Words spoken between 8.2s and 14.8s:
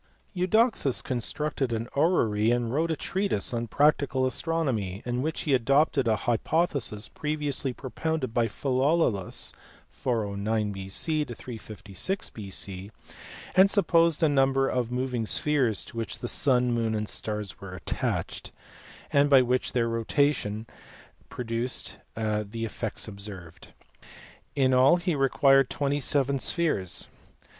by Philolaus (409 B.C. 356 B.C.), and supposed a number